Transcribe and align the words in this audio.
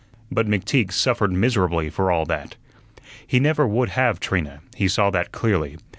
But 0.31 0.47
McTeague 0.47 0.91
suffered 0.91 1.31
miserably 1.31 1.87
for 1.91 2.11
all 2.11 2.25
that. 2.25 2.55
He 3.27 3.39
never 3.39 3.67
would 3.67 3.89
have 3.89 4.19
Trina, 4.19 4.61
he 4.75 4.87
saw 4.87 5.11
that 5.11 5.31
clearly. 5.31 5.77